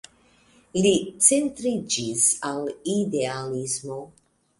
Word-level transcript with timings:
Li 0.85 0.93
centriĝis 1.25 2.25
al 2.53 2.65
idealismo. 2.95 3.99